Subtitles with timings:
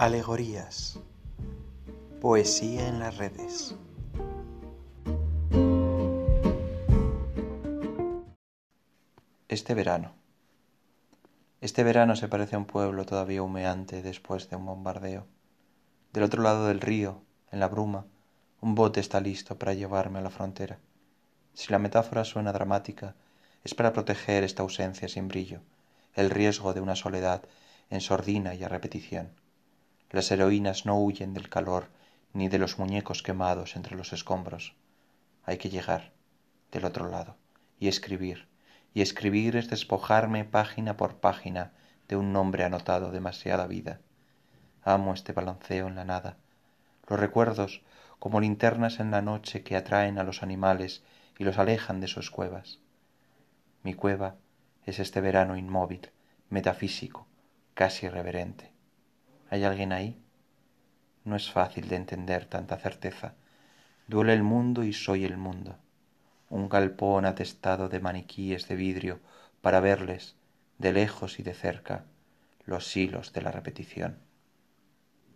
[0.00, 0.98] Alegorías.
[2.22, 3.76] Poesía en las redes.
[9.48, 10.14] Este verano.
[11.60, 15.26] Este verano se parece a un pueblo todavía humeante después de un bombardeo.
[16.14, 17.20] Del otro lado del río,
[17.52, 18.06] en la bruma,
[18.62, 20.78] un bote está listo para llevarme a la frontera.
[21.52, 23.16] Si la metáfora suena dramática,
[23.64, 25.60] es para proteger esta ausencia sin brillo,
[26.14, 27.42] el riesgo de una soledad
[27.90, 29.38] en sordina y a repetición
[30.10, 31.88] las heroínas no huyen del calor
[32.32, 34.74] ni de los muñecos quemados entre los escombros.
[35.44, 36.12] Hay que llegar
[36.72, 37.36] del otro lado
[37.78, 38.48] y escribir,
[38.92, 41.72] y escribir es despojarme página por página
[42.08, 44.00] de un nombre anotado demasiada vida.
[44.82, 46.38] Amo este balanceo en la nada,
[47.08, 47.82] los recuerdos
[48.18, 51.02] como linternas en la noche que atraen a los animales
[51.38, 52.80] y los alejan de sus cuevas.
[53.82, 54.36] Mi cueva
[54.84, 56.10] es este verano inmóvil,
[56.48, 57.26] metafísico,
[57.74, 58.69] casi irreverente.
[59.50, 60.16] ¿Hay alguien ahí?
[61.24, 63.34] No es fácil de entender tanta certeza.
[64.06, 65.76] Duele el mundo y soy el mundo.
[66.50, 69.18] Un galpón atestado de maniquíes de vidrio
[69.60, 70.36] para verles,
[70.78, 72.04] de lejos y de cerca,
[72.64, 74.20] los hilos de la repetición.